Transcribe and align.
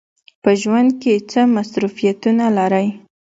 په 0.43 0.51
ژوند 0.61 0.89
کې 1.01 1.13
څه 1.31 1.41
مصروفیتونه 1.55 2.45
لرئ؟ 2.57 2.87